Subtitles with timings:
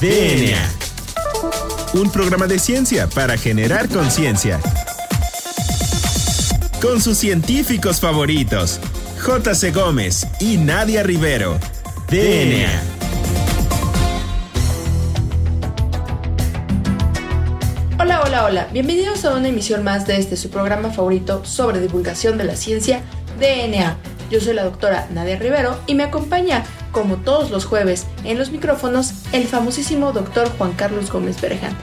[0.00, 0.60] DNA.
[1.94, 4.60] Un programa de ciencia para generar conciencia.
[6.82, 8.78] Con sus científicos favoritos,
[9.24, 9.70] J.C.
[9.70, 11.58] Gómez y Nadia Rivero.
[12.10, 12.82] DNA.
[17.98, 18.68] Hola, hola, hola.
[18.74, 23.00] Bienvenidos a una emisión más de este su programa favorito sobre divulgación de la ciencia,
[23.40, 23.96] DNA.
[24.30, 26.64] Yo soy la doctora Nadia Rivero y me acompaña,
[26.96, 31.76] como todos los jueves, en los micrófonos, el famosísimo doctor Juan Carlos Gómez Bereján.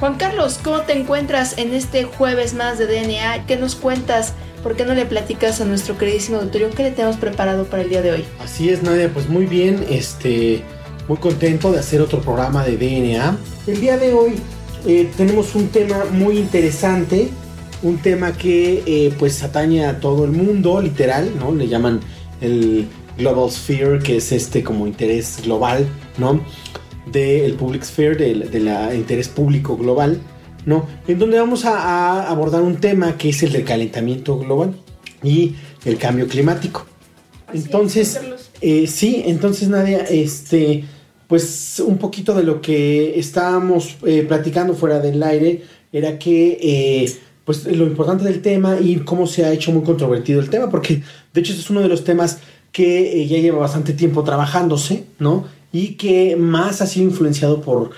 [0.00, 3.44] Juan Carlos, ¿cómo te encuentras en este jueves más de DNA?
[3.46, 4.32] ¿Qué nos cuentas?
[4.62, 7.90] ¿Por qué no le platicas a nuestro queridísimo doctor qué le tenemos preparado para el
[7.90, 8.24] día de hoy?
[8.42, 10.62] Así es, Nadia, pues muy bien, este,
[11.08, 13.36] muy contento de hacer otro programa de DNA.
[13.66, 14.32] El día de hoy
[14.86, 17.28] eh, tenemos un tema muy interesante,
[17.82, 21.54] un tema que eh, pues atañe a todo el mundo, literal, ¿no?
[21.54, 22.00] Le llaman
[22.40, 25.86] el Global Sphere, que es este como interés global,
[26.18, 26.40] ¿no?
[27.10, 30.20] Del Public Sphere, del interés público global,
[30.66, 30.86] ¿no?
[31.06, 34.74] En donde vamos a, abordar un tema que es el del calentamiento global
[35.22, 36.86] y el cambio climático.
[37.52, 38.20] entonces,
[38.60, 40.84] eh, sí, entonces Nadia, este,
[41.26, 45.62] pues un poquito de lo que estábamos eh, platicando fuera del aire
[45.92, 47.12] era que eh,
[47.44, 51.02] pues lo importante del tema y cómo se ha hecho muy controvertido el tema, porque
[51.32, 52.38] de hecho este es uno de los temas
[52.74, 55.46] que eh, ya lleva bastante tiempo trabajándose, ¿no?
[55.72, 57.90] Y que más ha sido influenciado por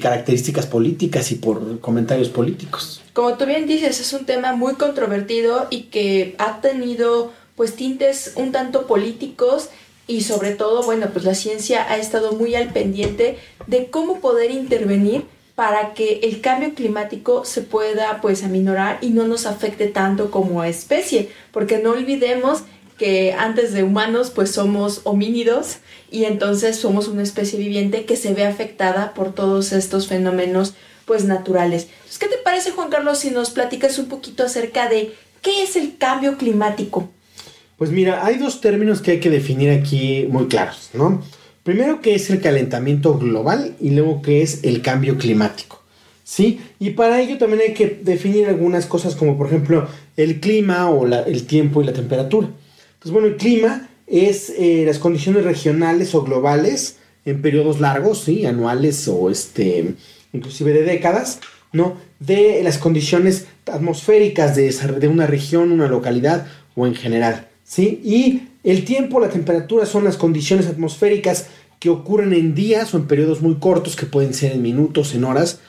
[0.00, 3.02] características políticas y por comentarios políticos.
[3.12, 8.32] Como tú bien dices, es un tema muy controvertido y que ha tenido pues tintes
[8.36, 9.68] un tanto políticos
[10.06, 14.50] y sobre todo, bueno, pues la ciencia ha estado muy al pendiente de cómo poder
[14.50, 15.24] intervenir
[15.56, 20.62] para que el cambio climático se pueda pues aminorar y no nos afecte tanto como
[20.62, 22.62] especie, porque no olvidemos
[22.98, 25.78] que antes de humanos pues somos homínidos
[26.10, 31.24] y entonces somos una especie viviente que se ve afectada por todos estos fenómenos pues
[31.24, 31.88] naturales.
[32.18, 35.96] ¿qué te parece Juan Carlos si nos platicas un poquito acerca de qué es el
[35.98, 37.10] cambio climático?
[37.76, 41.22] Pues mira, hay dos términos que hay que definir aquí muy claros, ¿no?
[41.62, 45.82] Primero que es el calentamiento global y luego que es el cambio climático.
[46.24, 46.60] ¿Sí?
[46.80, 49.86] Y para ello también hay que definir algunas cosas como por ejemplo
[50.16, 52.48] el clima o el tiempo y la temperatura.
[53.06, 58.46] Entonces, bueno, el clima es eh, las condiciones regionales o globales en periodos largos, ¿sí?
[58.46, 59.94] Anuales o este,
[60.32, 61.38] inclusive de décadas,
[61.72, 61.98] ¿no?
[62.18, 67.46] De las condiciones atmosféricas de, de una región, una localidad o en general.
[67.62, 68.00] ¿sí?
[68.04, 71.46] Y el tiempo, la temperatura son las condiciones atmosféricas
[71.78, 75.22] que ocurren en días o en periodos muy cortos, que pueden ser en minutos, en
[75.22, 75.60] horas,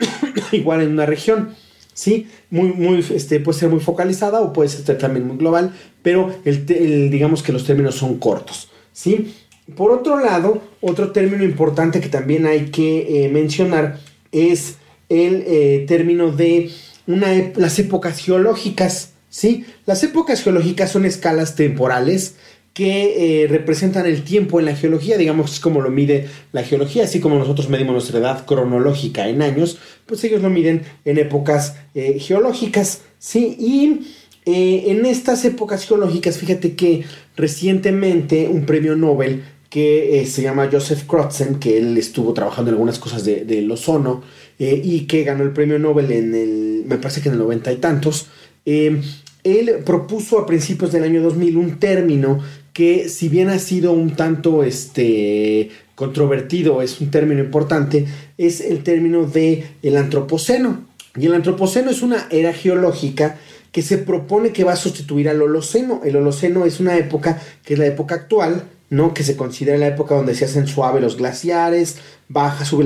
[0.52, 1.54] igual en una región.
[1.98, 2.28] ¿Sí?
[2.48, 7.10] Muy, muy, este, puede ser muy focalizada o puede ser también muy global, pero el,
[7.10, 8.70] digamos que los términos son cortos.
[8.92, 9.34] ¿sí?
[9.74, 13.98] Por otro lado, otro término importante que también hay que eh, mencionar
[14.30, 14.76] es
[15.08, 16.70] el eh, término de
[17.08, 19.14] una, las épocas geológicas.
[19.28, 19.66] ¿sí?
[19.84, 22.36] Las épocas geológicas son escalas temporales
[22.78, 27.02] que eh, representan el tiempo en la geología, digamos es como lo mide la geología,
[27.02, 31.74] así como nosotros medimos nuestra edad cronológica en años, pues ellos lo miden en épocas
[31.96, 33.56] eh, geológicas, ¿sí?
[33.58, 34.06] Y
[34.46, 37.02] eh, en estas épocas geológicas, fíjate que
[37.36, 43.00] recientemente un premio Nobel que se llama Joseph Krotzen, que él estuvo trabajando en algunas
[43.00, 44.22] cosas de, del ozono
[44.56, 47.76] y que ganó el premio Nobel en el, me parece que en el noventa y
[47.76, 48.28] tantos,
[49.44, 52.40] él propuso a principios del año 2000 un término
[52.78, 58.06] que si bien ha sido un tanto este, controvertido, es un término importante,
[58.38, 60.86] es el término de el antropoceno.
[61.16, 63.36] Y el antropoceno es una era geológica
[63.72, 66.02] que se propone que va a sustituir al holoceno.
[66.04, 69.12] El holoceno es una época que es la época actual, ¿no?
[69.12, 71.96] Que se considera la época donde se hacen suaves los glaciares,
[72.28, 72.84] baja, sube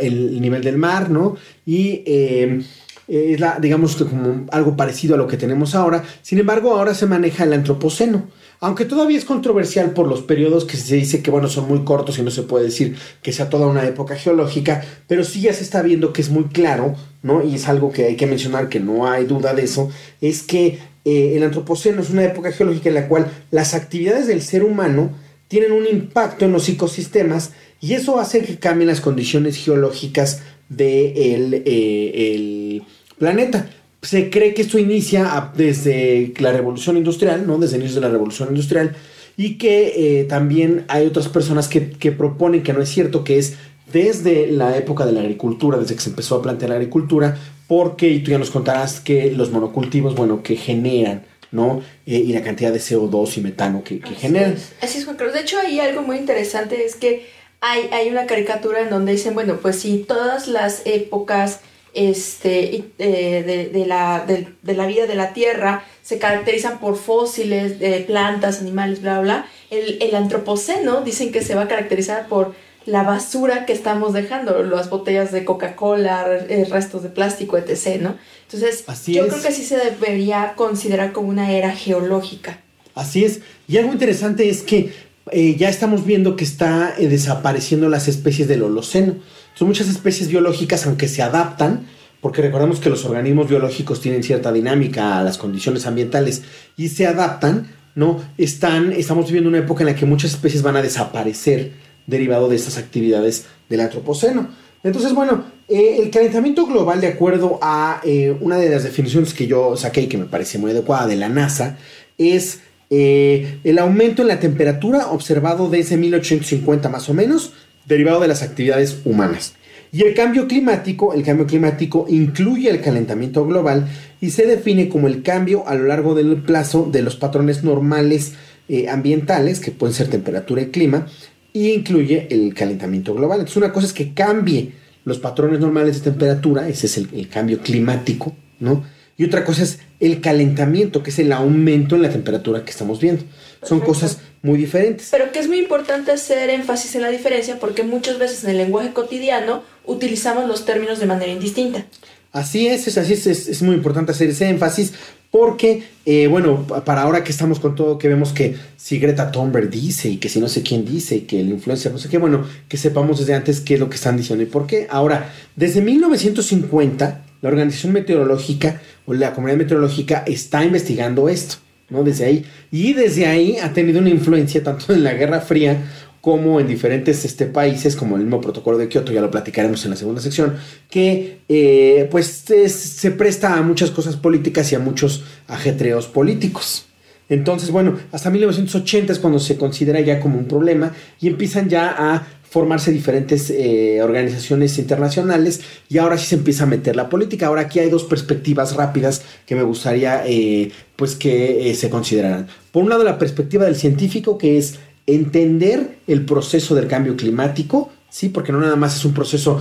[0.00, 1.36] el nivel del mar, ¿no?
[1.64, 2.64] Y em,
[3.06, 6.02] es la, digamos como algo parecido a lo que tenemos ahora.
[6.22, 8.41] Sin embargo, ahora se maneja el antropoceno.
[8.62, 12.20] Aunque todavía es controversial por los periodos que se dice que bueno son muy cortos
[12.20, 15.64] y no se puede decir que sea toda una época geológica, pero sí ya se
[15.64, 16.94] está viendo que es muy claro,
[17.24, 17.44] ¿no?
[17.44, 20.78] Y es algo que hay que mencionar que no hay duda de eso, es que
[21.04, 25.10] eh, el antropoceno es una época geológica en la cual las actividades del ser humano
[25.48, 31.64] tienen un impacto en los ecosistemas y eso hace que cambien las condiciones geológicas del
[31.66, 32.80] eh,
[33.18, 33.68] planeta.
[34.02, 37.58] Se cree que esto inicia desde la revolución industrial, ¿no?
[37.58, 38.96] Desde el inicio de la revolución industrial,
[39.36, 41.80] y que eh, también hay otras personas que,
[42.12, 43.54] proponen que no es cierto, que es
[43.92, 47.38] desde la época de la agricultura, desde que se empezó a plantear la agricultura,
[47.68, 51.22] porque, y tú ya nos contarás que los monocultivos, bueno, que generan
[51.52, 51.82] ¿no?
[52.06, 54.56] Eh, y la cantidad de CO2 y metano que, generan.
[54.80, 55.34] Así es, Juan Carlos.
[55.34, 57.26] De hecho, ahí algo muy interesante es que
[57.60, 61.60] hay, hay una caricatura en donde dicen, bueno, pues si todas las épocas
[61.94, 68.00] este, eh, de, la, de, la vida de la Tierra se caracterizan por fósiles de
[68.00, 72.54] plantas, animales, bla, bla, el, el antropoceno dicen que se va a caracterizar por
[72.86, 78.16] la basura que estamos dejando, las botellas de Coca-Cola, eh, restos de plástico, etc., ¿no?
[78.44, 82.60] Entonces, yo creo que sí se debería considerar como una era geológica.
[82.94, 83.40] Así es.
[83.68, 84.92] Y algo interesante es que
[85.30, 89.16] eh, ya estamos viendo que está eh, desapareciendo las especies del Holoceno.
[89.54, 91.86] Son muchas especies biológicas, aunque se adaptan,
[92.20, 96.42] porque recordemos que los organismos biológicos tienen cierta dinámica a las condiciones ambientales
[96.76, 98.20] y se adaptan, ¿no?
[98.38, 101.72] Están, estamos viviendo una época en la que muchas especies van a desaparecer
[102.06, 104.48] derivado de estas actividades del antropoceno.
[104.84, 108.00] Entonces, bueno, eh, el calentamiento global, de acuerdo a
[108.40, 111.28] una de las definiciones que yo saqué y que me parece muy adecuada de la
[111.28, 111.76] NASA,
[112.18, 112.60] es
[112.90, 117.52] eh, el aumento en la temperatura observado desde 1850 más o menos,
[117.86, 119.54] derivado de las actividades humanas.
[119.94, 123.86] Y el cambio climático, el cambio climático incluye el calentamiento global
[124.22, 128.32] y se define como el cambio a lo largo del plazo de los patrones normales
[128.70, 131.06] eh, ambientales, que pueden ser temperatura y clima,
[131.52, 133.40] y incluye el calentamiento global.
[133.40, 134.72] Entonces una cosa es que cambie
[135.04, 138.84] los patrones normales de temperatura, ese es el, el cambio climático, ¿no?
[139.18, 142.98] Y otra cosa es el calentamiento, que es el aumento en la temperatura que estamos
[142.98, 143.24] viendo.
[143.62, 145.08] Son cosas muy diferentes.
[145.10, 148.58] Pero que es muy importante hacer énfasis en la diferencia porque muchas veces en el
[148.58, 151.86] lenguaje cotidiano utilizamos los términos de manera indistinta.
[152.32, 154.94] Así es, es así es, es, muy importante hacer ese énfasis
[155.30, 159.68] porque, eh, bueno, para ahora que estamos con todo, que vemos que si Greta Thunberg
[159.68, 162.18] dice y que si no sé quién dice y que el influencer no sé qué,
[162.18, 164.86] bueno, que sepamos desde antes qué es lo que están diciendo y por qué.
[164.90, 171.56] Ahora, desde 1950, la Organización Meteorológica o la Comunidad Meteorológica está investigando esto,
[172.02, 172.44] Desde ahí.
[172.70, 175.82] Y desde ahí ha tenido una influencia tanto en la Guerra Fría
[176.22, 179.90] como en diferentes este, países, como el mismo protocolo de Kioto, ya lo platicaremos en
[179.90, 180.54] la segunda sección,
[180.88, 186.86] que eh, pues se presta a muchas cosas políticas y a muchos ajetreos políticos.
[187.28, 191.88] Entonces, bueno, hasta 1980 es cuando se considera ya como un problema y empiezan ya
[191.98, 197.46] a formarse diferentes eh, organizaciones internacionales y ahora sí se empieza a meter la política.
[197.46, 202.46] Ahora aquí hay dos perspectivas rápidas que me gustaría eh, pues que eh, se consideraran.
[202.70, 207.90] Por un lado la perspectiva del científico que es entender el proceso del cambio climático,
[208.10, 209.58] sí, porque no nada más es un proceso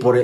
[0.00, 0.20] por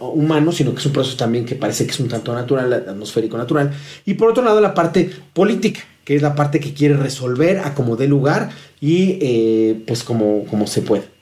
[0.00, 3.38] humano, sino que es un proceso también que parece que es un tanto natural, atmosférico
[3.38, 3.72] natural.
[4.04, 7.74] Y por otro lado la parte política que es la parte que quiere resolver a
[7.74, 11.13] como dé lugar y pues como, como se puede.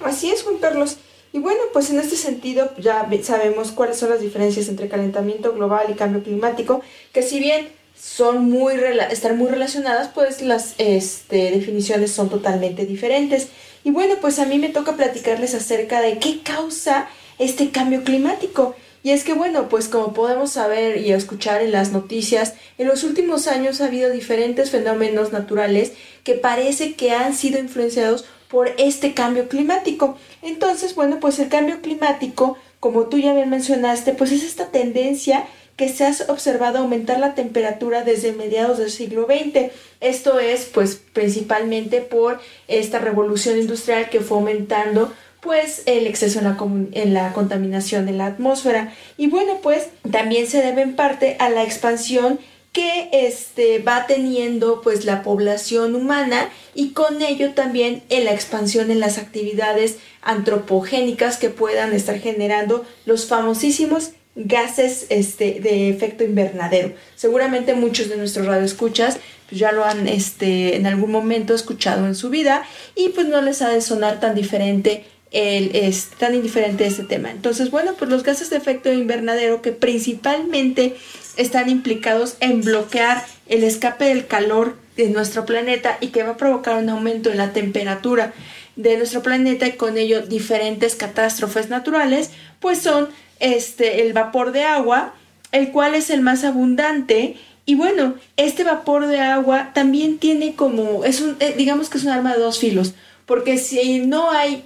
[0.00, 0.96] Así es, Juan Carlos.
[1.32, 5.86] Y bueno, pues en este sentido ya sabemos cuáles son las diferencias entre calentamiento global
[5.88, 6.82] y cambio climático,
[7.12, 7.68] que si bien
[7.98, 8.74] son muy
[9.10, 13.48] están muy relacionadas, pues las este, definiciones son totalmente diferentes.
[13.84, 17.08] Y bueno, pues a mí me toca platicarles acerca de qué causa
[17.38, 18.74] este cambio climático.
[19.04, 23.02] Y es que bueno, pues como podemos saber y escuchar en las noticias, en los
[23.02, 29.14] últimos años ha habido diferentes fenómenos naturales que parece que han sido influenciados por este
[29.14, 30.18] cambio climático.
[30.42, 35.46] Entonces, bueno, pues el cambio climático, como tú ya bien mencionaste, pues es esta tendencia
[35.76, 39.72] que se ha observado aumentar la temperatura desde mediados del siglo XX.
[40.02, 45.10] Esto es pues principalmente por esta revolución industrial que fue aumentando
[45.40, 46.58] pues el exceso en la,
[46.92, 48.92] en la contaminación de la atmósfera.
[49.16, 52.38] Y bueno, pues también se debe en parte a la expansión
[52.72, 58.90] que este, va teniendo pues la población humana y con ello también en la expansión
[58.90, 66.94] en las actividades antropogénicas que puedan estar generando los famosísimos gases este, de efecto invernadero.
[67.14, 72.14] Seguramente muchos de nuestros radioescuchas pues, ya lo han este, en algún momento escuchado en
[72.14, 72.64] su vida
[72.94, 77.30] y pues no les ha de sonar tan diferente el, es tan indiferente este tema.
[77.30, 80.96] Entonces, bueno, pues los gases de efecto invernadero que principalmente
[81.36, 86.36] están implicados en bloquear el escape del calor de nuestro planeta y que va a
[86.36, 88.32] provocar un aumento en la temperatura
[88.76, 93.08] de nuestro planeta y con ello diferentes catástrofes naturales, pues son
[93.40, 95.14] este el vapor de agua,
[95.50, 97.36] el cual es el más abundante.
[97.64, 102.04] Y bueno, este vapor de agua también tiene como es un eh, digamos que es
[102.04, 102.94] un arma de dos filos,
[103.26, 104.64] porque si no hay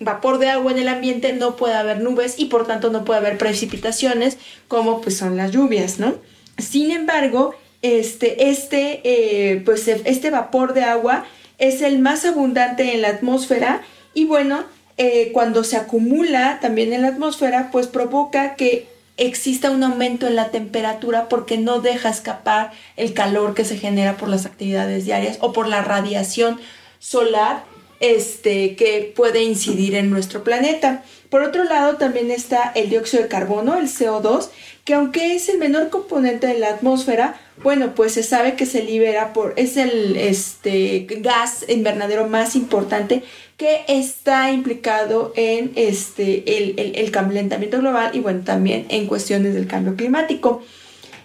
[0.00, 3.18] vapor de agua en el ambiente no puede haber nubes y por tanto no puede
[3.18, 4.38] haber precipitaciones
[4.68, 6.14] como pues son las lluvias, ¿no?
[6.58, 11.24] Sin embargo, este, este, eh, pues este vapor de agua
[11.58, 13.82] es el más abundante en la atmósfera
[14.14, 14.64] y bueno,
[14.96, 20.36] eh, cuando se acumula también en la atmósfera, pues provoca que exista un aumento en
[20.36, 25.38] la temperatura porque no deja escapar el calor que se genera por las actividades diarias
[25.40, 26.60] o por la radiación
[27.00, 27.64] solar
[28.00, 31.04] este, que puede incidir en nuestro planeta.
[31.30, 34.48] Por otro lado, también está el dióxido de carbono, el CO2,
[34.84, 38.82] que aunque es el menor componente de la atmósfera, bueno, pues se sabe que se
[38.82, 43.22] libera por, es el este, gas invernadero más importante
[43.56, 49.54] que está implicado en este, el, el, el calentamiento global y bueno, también en cuestiones
[49.54, 50.62] del cambio climático.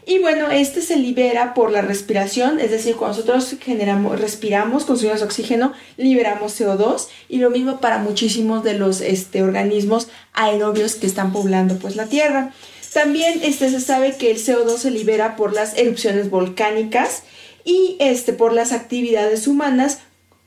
[0.05, 5.21] Y bueno, este se libera por la respiración, es decir, cuando nosotros generamos, respiramos, consumimos
[5.21, 11.31] oxígeno, liberamos CO2 y lo mismo para muchísimos de los este, organismos aerobios que están
[11.31, 12.51] poblando pues la Tierra.
[12.93, 17.23] También este, se sabe que el CO2 se libera por las erupciones volcánicas
[17.63, 19.99] y este, por las actividades humanas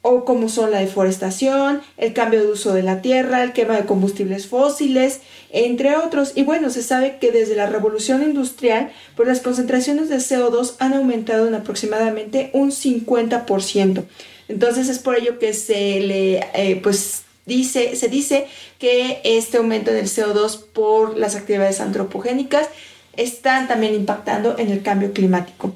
[0.09, 3.87] o como son la deforestación, el cambio de uso de la tierra, el quema de
[3.87, 5.21] combustibles fósiles,
[5.51, 6.31] entre otros.
[6.37, 10.95] Y bueno, se sabe que desde la revolución industrial, pues las concentraciones de CO2 han
[10.95, 14.05] aumentado en aproximadamente un 50%.
[14.47, 18.47] Entonces es por ello que se le, eh, pues dice, se dice
[18.79, 22.69] que este aumento del CO2 por las actividades antropogénicas
[23.17, 25.75] están también impactando en el cambio climático.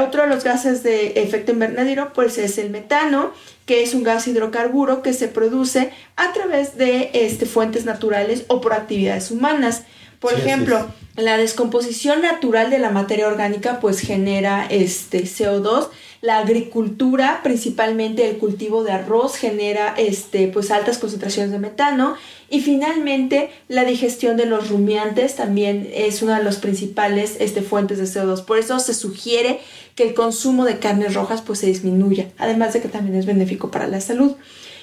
[0.00, 3.32] Otro de los gases de efecto invernadero pues es el metano,
[3.66, 8.60] que es un gas hidrocarburo que se produce a través de este, fuentes naturales o
[8.60, 9.82] por actividades humanas.
[10.20, 15.90] Por ejemplo, la descomposición natural de la materia orgánica pues genera este CO2
[16.26, 22.16] la agricultura, principalmente el cultivo de arroz, genera este, pues altas concentraciones de metano.
[22.50, 27.98] Y finalmente, la digestión de los rumiantes también es una de las principales este, fuentes
[27.98, 28.44] de CO2.
[28.44, 29.60] Por eso se sugiere
[29.96, 33.70] que el consumo de carnes rojas pues, se disminuya, además de que también es benéfico
[33.72, 34.36] para la salud.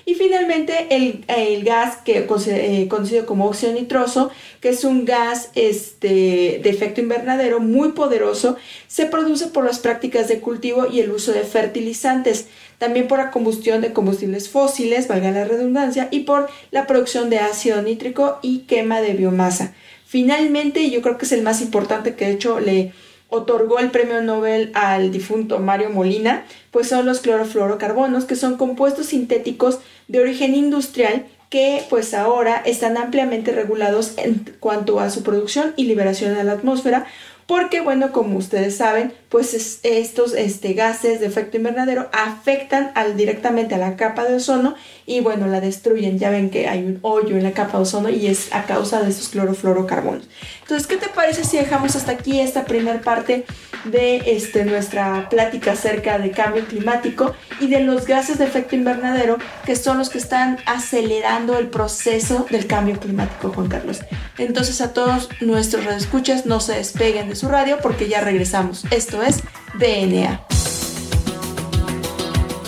[0.05, 6.59] Y finalmente el, gas que eh, conocido como óxido nitroso, que es un gas este,
[6.61, 11.31] de efecto invernadero muy poderoso, se produce por las prácticas de cultivo y el uso
[11.31, 12.47] de fertilizantes,
[12.79, 17.39] también por la combustión de combustibles fósiles, valga la redundancia, y por la producción de
[17.39, 19.73] ácido nítrico y quema de biomasa.
[20.05, 22.91] Finalmente, yo creo que es el más importante que de hecho le
[23.33, 29.07] otorgó el premio Nobel al difunto Mario Molina, pues son los clorofluorocarbonos, que son compuestos
[29.07, 35.73] sintéticos de origen industrial que pues ahora están ampliamente regulados en cuanto a su producción
[35.75, 37.05] y liberación a la atmósfera,
[37.45, 43.75] porque bueno, como ustedes saben, pues estos este, gases de efecto invernadero afectan al, directamente
[43.75, 44.75] a la capa de ozono
[45.05, 46.19] y bueno, la destruyen.
[46.19, 49.01] Ya ven que hay un hoyo en la capa de ozono y es a causa
[49.01, 50.27] de estos clorofluorocarbonos.
[50.61, 53.45] Entonces, ¿qué te parece si dejamos hasta aquí esta primera parte
[53.85, 59.37] de este, nuestra plática acerca de cambio climático y de los gases de efecto invernadero
[59.65, 64.01] que son los que están acelerando el proceso del cambio climático, Juan Carlos?
[64.37, 68.85] Entonces, a todos nuestros radioescuchas, no se despeguen de su radio porque ya regresamos.
[68.91, 69.43] Esto es
[69.79, 70.52] DNA.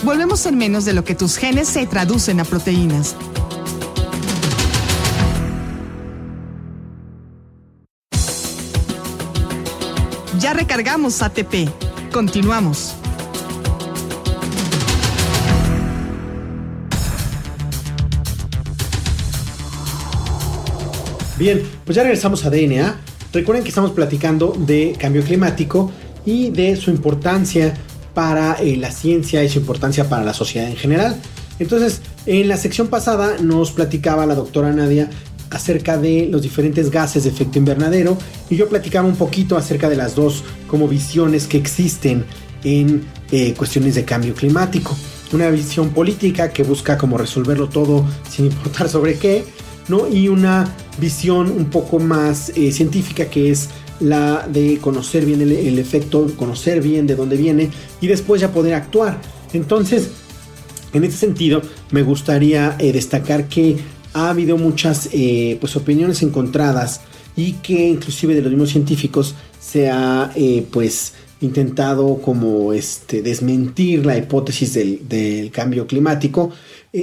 [0.06, 3.16] Volvemos en menos de lo que tus genes se traducen a proteínas.
[10.38, 11.68] Ya recargamos ATP.
[12.12, 12.94] Continuamos.
[21.36, 23.00] Bien, pues ya regresamos a DNA.
[23.32, 25.90] Recuerden que estamos platicando de cambio climático
[26.24, 27.74] y de su importancia
[28.16, 31.20] para eh, la ciencia y su importancia para la sociedad en general.
[31.58, 35.10] Entonces, en la sección pasada nos platicaba la doctora Nadia
[35.50, 38.16] acerca de los diferentes gases de efecto invernadero
[38.48, 42.24] y yo platicaba un poquito acerca de las dos como visiones que existen
[42.64, 44.96] en eh, cuestiones de cambio climático.
[45.34, 49.44] Una visión política que busca como resolverlo todo sin importar sobre qué,
[49.88, 50.08] ¿no?
[50.08, 53.68] Y una visión un poco más eh, científica que es
[54.00, 58.74] la de conocer bien el, efecto, conocer bien de dónde viene y después ya poder
[58.74, 59.20] actuar.
[59.52, 60.10] Entonces,
[60.92, 63.76] en este sentido, me gustaría eh, destacar que
[64.12, 67.02] ha habido muchas eh, pues, opiniones encontradas
[67.36, 74.06] y que inclusive de los mismos científicos se ha eh, pues intentado como este desmentir
[74.06, 76.50] la hipótesis del, cambio climático.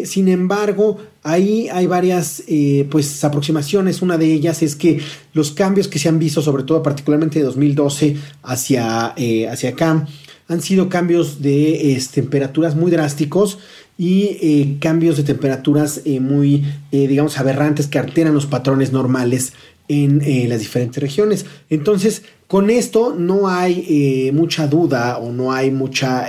[0.02, 2.44] Eh, sin embargo, ahí hay varias
[2.90, 4.02] pues aproximaciones.
[4.02, 5.02] Una de ellas es que
[5.34, 9.14] los cambios que se han visto, sobre todo particularmente de 2012 hacia,
[9.50, 10.08] hacia acá,
[10.48, 13.60] han sido cambios de temperaturas muy drásticos
[13.98, 19.54] y eh, cambios de temperaturas eh, muy, eh, digamos, aberrantes que alteran los patrones normales
[19.90, 21.46] en las diferentes regiones.
[21.70, 26.26] Entonces, con esto no hay mucha duda o no hay mucha,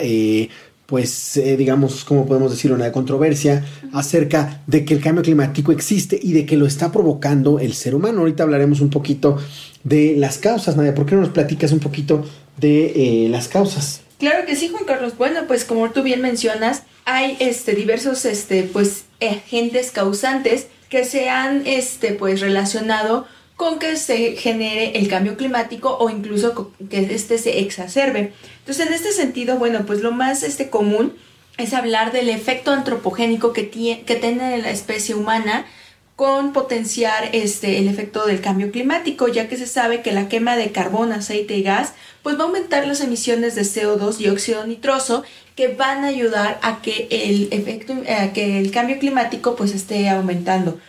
[0.87, 6.33] pues, digamos, como podemos decir, una controversia acerca de que el cambio climático existe y
[6.33, 8.21] de que lo está provocando el ser humano.
[8.21, 9.39] Ahorita hablaremos un poquito
[9.83, 10.95] de las causas, Nadia.
[10.95, 12.25] ¿Por qué no nos platicas un poquito
[12.59, 14.03] de las causas?
[14.19, 15.17] Claro que sí, Juan Carlos.
[15.17, 21.29] Bueno, pues como tú bien mencionas, hay este diversos este pues agentes causantes que se
[21.29, 23.27] han este pues relacionado
[23.57, 28.33] con que se genere el cambio climático o incluso que este se exacerbe.
[28.61, 31.15] Entonces, en este sentido, bueno, pues lo más este común
[31.57, 35.67] es hablar del efecto antropogénico que, tiene, que tiene la especie humana
[36.17, 40.57] con potenciar este, el efecto del cambio climático, ya que se sabe que la quema
[40.57, 41.93] de carbón, aceite y gas
[42.23, 45.25] pues va a aumentar las emisiones de CO2, dióxido nitroso,
[45.57, 50.09] que van a ayudar a que el efecto, a que el cambio climático pues esté
[50.09, 50.81] aumentando.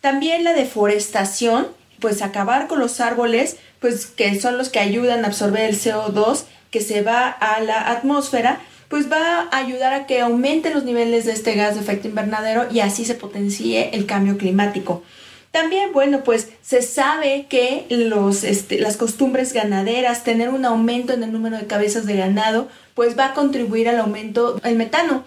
[0.00, 1.66] También la deforestación,
[2.04, 6.44] pues acabar con los árboles, pues que son los que ayudan a absorber el CO2
[6.70, 11.24] que se va a la atmósfera, pues va a ayudar a que aumenten los niveles
[11.24, 15.02] de este gas de efecto invernadero y así se potencie el cambio climático.
[15.50, 21.22] También, bueno, pues se sabe que los, este, las costumbres ganaderas, tener un aumento en
[21.22, 25.24] el número de cabezas de ganado, pues va a contribuir al aumento del metano.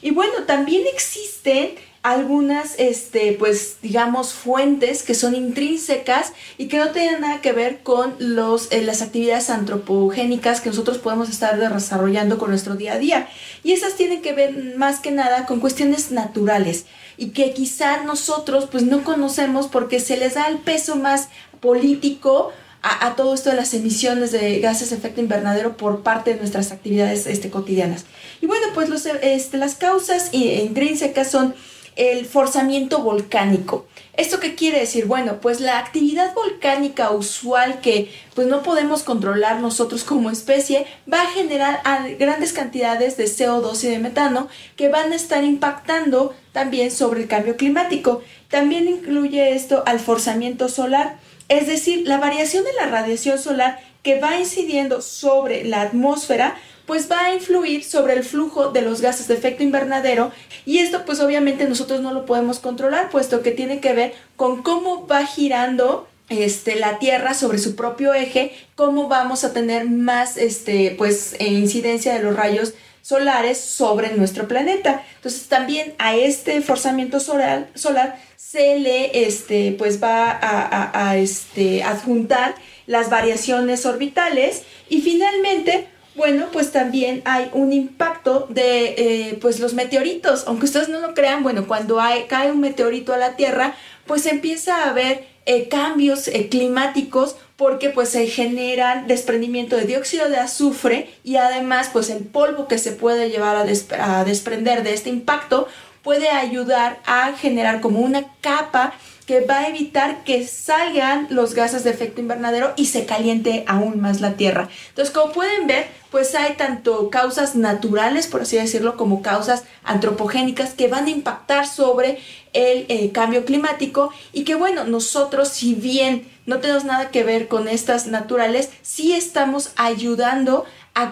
[0.00, 1.70] Y bueno, también existen
[2.02, 7.80] algunas, este, pues, digamos, fuentes que son intrínsecas y que no tienen nada que ver
[7.82, 12.98] con los, eh, las actividades antropogénicas que nosotros podemos estar desarrollando con nuestro día a
[12.98, 13.28] día.
[13.62, 16.86] Y esas tienen que ver más que nada con cuestiones naturales
[17.18, 21.28] y que quizá nosotros, pues, no conocemos porque se les da el peso más
[21.60, 22.50] político
[22.82, 26.72] a, todo esto de las emisiones de gases de efecto invernadero por parte de nuestras
[26.72, 28.06] actividades este, cotidianas.
[28.40, 31.54] Y bueno, pues los, este, las causas intrínsecas son
[32.00, 33.86] el forzamiento volcánico.
[34.14, 35.04] ¿Esto qué quiere decir?
[35.04, 41.20] Bueno, pues la actividad volcánica usual que pues no podemos controlar nosotros como especie va
[41.20, 41.82] a generar
[42.18, 47.28] grandes cantidades de CO2 y de metano que van a estar impactando también sobre el
[47.28, 48.22] cambio climático.
[48.48, 51.18] También incluye esto al forzamiento solar,
[51.50, 57.08] es decir, la variación de la radiación solar que va incidiendo sobre la atmósfera pues
[57.08, 60.32] va a influir sobre el flujo de los gases de efecto invernadero
[60.66, 64.62] y esto pues obviamente nosotros no lo podemos controlar puesto que tiene que ver con
[64.62, 70.36] cómo va girando este, la Tierra sobre su propio eje, cómo vamos a tener más
[70.36, 72.72] este, pues, e incidencia de los rayos
[73.02, 75.02] solares sobre nuestro planeta.
[75.16, 81.82] Entonces también a este forzamiento solar, solar se le este, pues va a, a este,
[81.82, 82.54] adjuntar
[82.90, 89.74] las variaciones orbitales y finalmente bueno, pues también hay un impacto de eh, pues los
[89.74, 90.42] meteoritos.
[90.48, 93.76] Aunque ustedes no lo crean, bueno, cuando hay, cae un meteorito a la Tierra,
[94.06, 100.28] pues empieza a haber eh, cambios eh, climáticos porque pues se generan desprendimiento de dióxido
[100.28, 105.10] de azufre y además pues el polvo que se puede llevar a desprender de este
[105.10, 105.68] impacto
[106.02, 108.94] puede ayudar a generar como una capa
[109.26, 114.00] que va a evitar que salgan los gases de efecto invernadero y se caliente aún
[114.00, 114.68] más la Tierra.
[114.88, 120.74] Entonces, como pueden ver, pues hay tanto causas naturales, por así decirlo, como causas antropogénicas
[120.74, 122.18] que van a impactar sobre
[122.52, 127.46] el eh, cambio climático y que bueno, nosotros si bien no tenemos nada que ver
[127.46, 130.64] con estas naturales, sí estamos ayudando a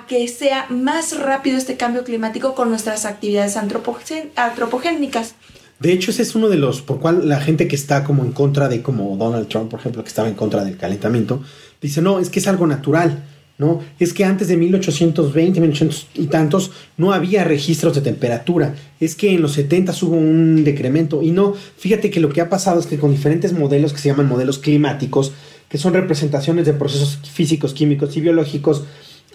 [0.08, 5.34] que sea más rápido este cambio climático con nuestras actividades antropogénicas.
[5.80, 8.32] De hecho, ese es uno de los por cual la gente que está como en
[8.32, 11.42] contra de, como Donald Trump, por ejemplo, que estaba en contra del calentamiento,
[11.80, 13.24] dice, no, es que es algo natural,
[13.58, 13.80] ¿no?
[14.00, 18.74] Es que antes de 1820, 1800 y tantos, no había registros de temperatura.
[18.98, 21.22] Es que en los 70 hubo un decremento.
[21.22, 24.08] Y no, fíjate que lo que ha pasado es que con diferentes modelos que se
[24.08, 25.32] llaman modelos climáticos,
[25.68, 28.84] que son representaciones de procesos físicos, químicos y biológicos,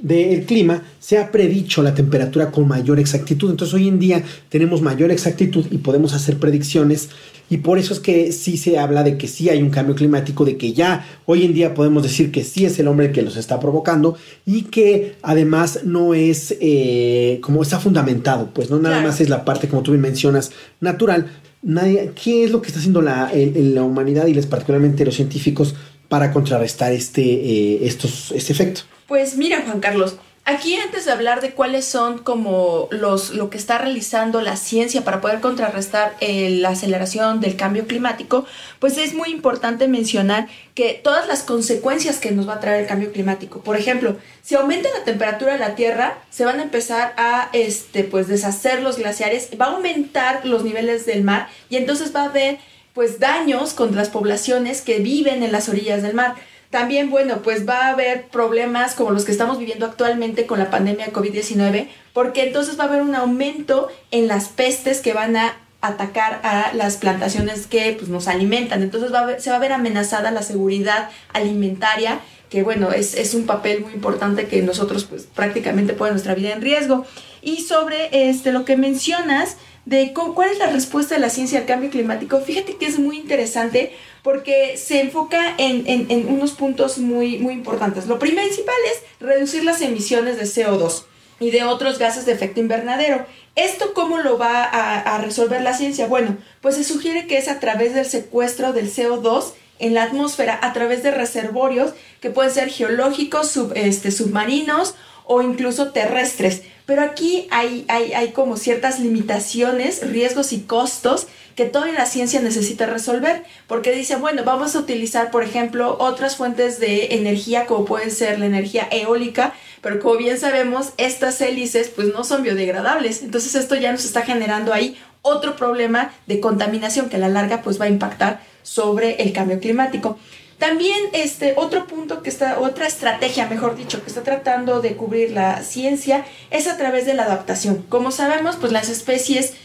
[0.02, 3.52] del clima se ha predicho la temperatura con mayor exactitud.
[3.52, 7.10] Entonces hoy en día tenemos mayor exactitud y podemos hacer predicciones
[7.50, 10.46] y por eso es que sí se habla de que sí hay un cambio climático,
[10.46, 13.38] de que ya hoy en día podemos decir que sí es el hombre que los
[13.38, 19.22] está provocando y que además no es eh, como está fundamentado, pues no nada más
[19.22, 21.28] es la parte como tú bien mencionas natural.
[21.62, 25.76] Nadie, ¿Qué es lo que está haciendo la, la humanidad y les, particularmente los científicos
[26.14, 28.82] para contrarrestar este, eh, estos, este efecto?
[29.08, 33.58] Pues mira, Juan Carlos, aquí antes de hablar de cuáles son como los lo que
[33.58, 38.46] está realizando la ciencia para poder contrarrestar eh, la aceleración del cambio climático,
[38.78, 42.88] pues es muy importante mencionar que todas las consecuencias que nos va a traer el
[42.88, 43.62] cambio climático.
[43.62, 48.04] Por ejemplo, si aumenta la temperatura de la Tierra, se van a empezar a este
[48.04, 52.26] pues deshacer los glaciares, va a aumentar los niveles del mar y entonces va a
[52.26, 52.60] haber
[52.94, 56.36] pues daños contra las poblaciones que viven en las orillas del mar.
[56.70, 60.72] También, bueno, pues va a haber problemas como los que estamos viviendo actualmente con la
[60.72, 65.36] pandemia de COVID-19, porque entonces va a haber un aumento en las pestes que van
[65.36, 68.82] a atacar a las plantaciones que pues, nos alimentan.
[68.82, 72.20] Entonces va se va a ver amenazada la seguridad alimentaria
[72.54, 76.54] que bueno, es, es, un papel muy importante que nosotros pues prácticamente pone nuestra vida
[76.54, 77.04] en riesgo.
[77.42, 81.66] Y sobre este, lo que mencionas de cuál es la respuesta de la ciencia al
[81.66, 88.08] cambio climático, fíjate que es muy interesante porque se enfoca en, unos puntos muy, importantes.
[88.08, 91.04] Lo principal es reducir las emisiones de CO2
[91.40, 93.26] y de otros gases de efecto invernadero.
[93.56, 96.08] ¿Esto cómo lo va a, resolver la ciencia?
[96.08, 100.58] Bueno, pues se sugiere que es a través del secuestro del CO2 en la atmósfera
[100.62, 106.62] a través de reservorios que pueden ser geológicos, este, submarinos o incluso terrestres.
[106.86, 112.42] Pero aquí hay, hay, hay, como ciertas limitaciones, riesgos y costos que toda la ciencia
[112.42, 117.86] necesita resolver, porque dice, bueno, vamos a utilizar, por ejemplo, otras fuentes de energía como
[117.86, 123.22] pueden ser la energía eólica, pero como bien sabemos, estas hélices pues no son biodegradables,
[123.22, 127.62] entonces esto ya nos está generando ahí otro problema de contaminación que a la larga
[127.62, 130.18] pues va a impactar sobre el cambio climático.
[130.64, 135.32] También este otro punto que está, otra estrategia, mejor dicho, que está tratando de cubrir
[135.32, 137.84] la ciencia es a través de la adaptación.
[137.90, 139.56] Como sabemos, pues las especies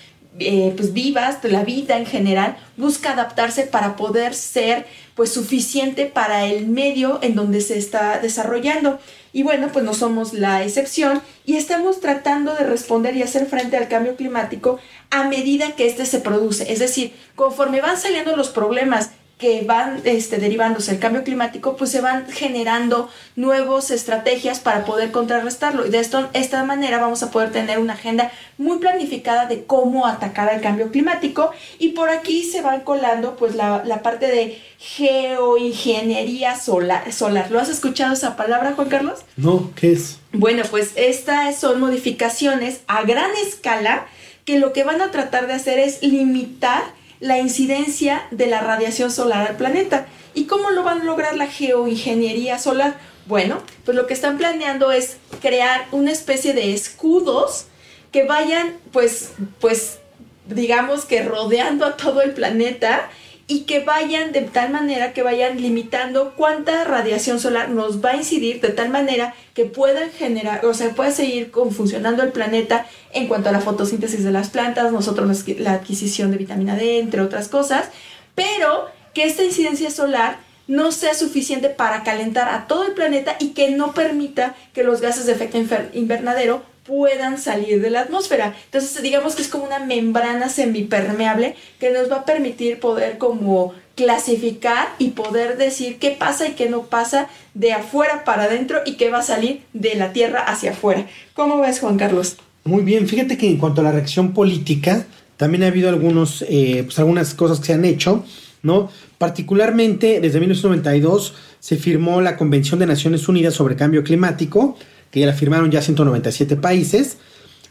[0.41, 6.47] eh, pues vivas, la vida en general, busca adaptarse para poder ser pues suficiente para
[6.47, 8.99] el medio en donde se está desarrollando.
[9.33, 13.77] Y bueno, pues no somos la excepción y estamos tratando de responder y hacer frente
[13.77, 14.81] al cambio climático
[15.11, 16.73] a medida que éste se produce.
[16.73, 21.93] Es decir, conforme van saliendo los problemas que van este, derivándose el cambio climático, pues
[21.93, 25.87] se van generando nuevas estrategias para poder contrarrestarlo.
[25.87, 30.07] Y de esto, esta manera vamos a poder tener una agenda muy planificada de cómo
[30.07, 31.53] atacar al cambio climático.
[31.79, 37.53] Y por aquí se van colando pues la, la parte de geoingeniería solar, solar.
[37.53, 39.21] ¿Lo has escuchado esa palabra, Juan Carlos?
[39.37, 40.19] No, ¿qué es?
[40.33, 44.09] Bueno, pues estas son modificaciones a gran escala
[44.45, 49.11] que lo que van a tratar de hacer es limitar la incidencia de la radiación
[49.11, 50.07] solar al planeta.
[50.35, 52.99] ¿Y cómo lo van a lograr la geoingeniería solar?
[53.27, 57.67] Bueno, pues lo que están planeando es crear una especie de escudos
[58.13, 59.99] que vayan, pues, pues,
[60.47, 63.11] digamos que rodeando a todo el planeta
[63.51, 68.17] y que vayan de tal manera que vayan limitando cuánta radiación solar nos va a
[68.17, 73.27] incidir de tal manera que puedan generar, o sea, pueda seguir funcionando el planeta en
[73.27, 77.49] cuanto a la fotosíntesis de las plantas, nosotros la adquisición de vitamina D, entre otras
[77.49, 77.89] cosas,
[78.35, 83.49] pero que esta incidencia solar no sea suficiente para calentar a todo el planeta y
[83.49, 85.57] que no permita que los gases de efecto
[85.95, 88.57] invernadero puedan salir de la atmósfera.
[88.65, 93.75] Entonces, digamos que es como una membrana semipermeable que nos va a permitir poder como
[93.95, 98.97] clasificar y poder decir qué pasa y qué no pasa de afuera para adentro y
[98.97, 101.07] qué va a salir de la Tierra hacia afuera.
[101.35, 102.39] ¿Cómo ves, Juan Carlos?
[102.65, 106.85] Muy bien, fíjate que en cuanto a la reacción política, también ha habido algunos, eh,
[106.85, 108.25] pues algunas cosas que se han hecho,
[108.63, 108.91] ¿no?
[109.19, 114.77] Particularmente desde 1992 se firmó la Convención de Naciones Unidas sobre Cambio Climático,
[115.11, 117.19] que ya la firmaron ya 197 países.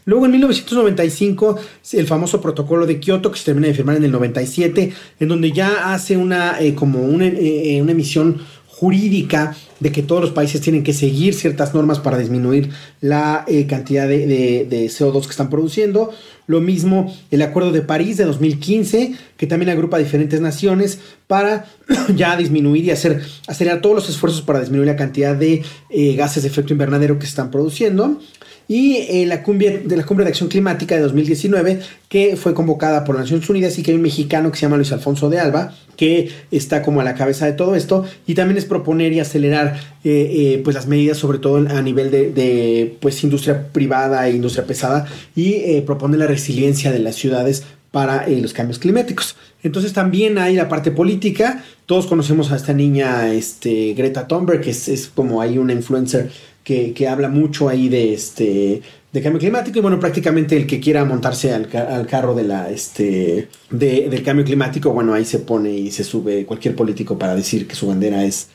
[0.08, 1.58] Luego en 1995
[1.92, 5.52] el famoso protocolo de Kioto que se termina de firmar en el 97, en donde
[5.52, 8.38] ya hace una eh, como una, eh, eh, una emisión
[8.78, 13.66] jurídica de que todos los países tienen que seguir ciertas normas para disminuir la eh,
[13.66, 16.12] cantidad de, de, de, CO2 que están produciendo.
[16.46, 21.66] Lo mismo el Acuerdo de París de 2015, que también agrupa diferentes naciones para
[22.14, 26.44] ya disminuir y hacer acelerar todos los esfuerzos para disminuir la cantidad de eh, gases
[26.44, 28.20] de efecto invernadero que se están produciendo
[28.68, 33.02] y eh, la, cumbre, de la Cumbre de Acción Climática de 2019, que fue convocada
[33.02, 35.40] por las Naciones Unidas y que hay un mexicano que se llama Luis Alfonso de
[35.40, 39.20] Alba, que está como a la cabeza de todo esto, y también es proponer y
[39.20, 44.32] acelerar eh, eh, pues las medidas, sobre todo a nivel de, pues industria privada e
[44.32, 49.36] industria pesada, y propone la resiliencia de las ciudades para los cambios climáticos.
[49.62, 51.64] Entonces también hay la parte política.
[51.86, 56.30] Todos conocemos a esta niña, este, Greta Thunberg, que es, es como ahí una influencer
[56.68, 61.02] que, habla mucho ahí de este de cambio climático y bueno prácticamente el que quiera
[61.06, 65.70] montarse al, al carro de la este de, del cambio climático bueno ahí se pone
[65.72, 68.48] y se sube cualquier político para decir que su bandera es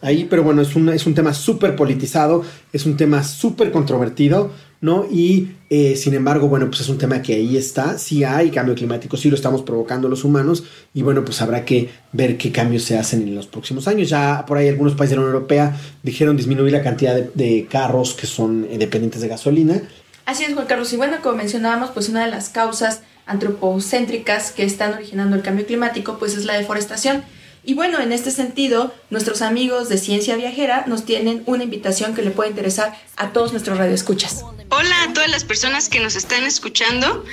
[0.00, 4.50] ahí pero bueno es es un tema súper politizado es un tema súper controvertido
[4.80, 5.06] ¿no?
[5.10, 8.74] Y eh, sin embargo, bueno, pues es un tema que ahí está, sí hay cambio
[8.74, 10.64] climático, sí lo estamos provocando los humanos
[10.94, 14.08] y bueno, pues habrá que ver qué cambios se hacen en los próximos años.
[14.08, 18.14] Ya por ahí algunos países de la Unión Europea dijeron disminuir la cantidad de, carros
[18.14, 19.82] que son eh, dependientes de gasolina.
[20.26, 20.92] Así es, Juan Carlos.
[20.92, 25.66] Y bueno, como mencionábamos, pues una de las causas antropocéntricas que están originando el cambio
[25.66, 27.22] climático, pues es la deforestación.
[27.68, 32.22] Y bueno, en este sentido, nuestros amigos de Ciencia Viajera nos tienen una invitación que
[32.22, 34.42] le puede interesar a todos nuestros radioescuchas.
[34.70, 37.26] Hola a todas las personas que nos están escuchando.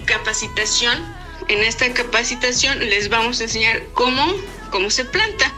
[0.05, 1.05] capacitación.
[1.49, 4.35] En esta capacitación les vamos a enseñar cómo,
[4.71, 5.53] cómo se planta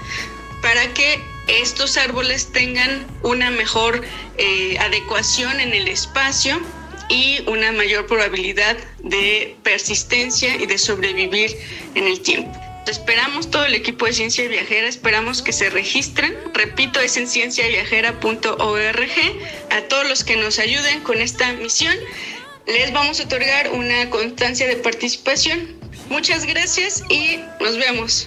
[0.62, 4.04] para que estos árboles tengan una mejor
[4.36, 6.60] eh, adecuación en el espacio
[7.08, 11.56] y una mayor probabilidad de persistencia y de sobrevivir
[11.94, 12.52] en el tiempo.
[12.86, 16.34] Esperamos todo el equipo de Ciencia Viajera, esperamos que se registren.
[16.54, 19.10] Repito, es en cienciaviajera.org.
[19.70, 21.94] A todos los que nos ayuden con esta misión,
[22.66, 25.76] les vamos a otorgar una constancia de participación.
[26.08, 28.26] Muchas gracias y nos vemos.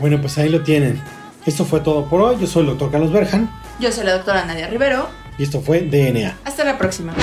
[0.00, 1.02] Bueno, pues ahí lo tienen.
[1.48, 2.36] Esto fue todo por hoy.
[2.38, 3.50] Yo soy el doctor Carlos Berjan.
[3.80, 5.08] Yo soy la doctora Nadia Rivero.
[5.38, 6.36] Y esto fue DNA.
[6.44, 7.14] Hasta la próxima.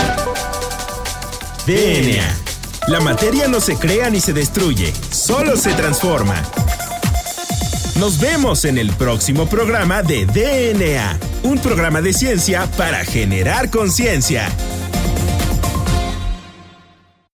[1.67, 2.35] DNA.
[2.87, 6.41] La materia no se crea ni se destruye, solo se transforma.
[7.99, 14.49] Nos vemos en el próximo programa de DNA, un programa de ciencia para generar conciencia.